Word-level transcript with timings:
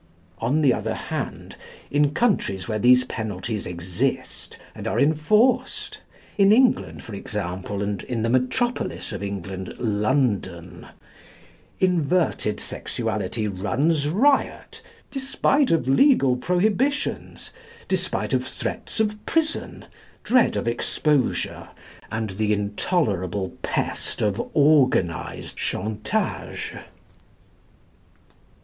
On 0.39 0.63
the 0.63 0.73
other 0.73 0.95
hand, 0.95 1.55
in 1.91 2.11
countries 2.15 2.67
where 2.67 2.79
these 2.79 3.03
penalties 3.03 3.67
exist 3.67 4.57
and 4.73 4.87
are 4.87 4.99
enforced 4.99 5.99
in 6.39 6.51
England, 6.51 7.03
for 7.03 7.13
example, 7.13 7.83
and 7.83 8.01
in 8.05 8.23
the 8.23 8.29
metropolis 8.29 9.11
of 9.11 9.21
England, 9.21 9.75
London 9.77 10.87
inverted 11.77 12.59
sexuality 12.59 13.47
runs 13.47 14.07
riot, 14.09 14.81
despite 15.11 15.69
of 15.69 15.87
legal 15.87 16.35
prohibitions, 16.35 17.51
despite 17.87 18.33
of 18.33 18.43
threats 18.47 18.99
of 18.99 19.23
prison, 19.27 19.85
dread 20.23 20.55
of 20.57 20.67
exposure, 20.67 21.67
and 22.11 22.31
the 22.31 22.51
intolerable 22.53 23.53
pest 23.61 24.19
of 24.23 24.39
organised 24.55 25.57
chantage. 25.59 26.73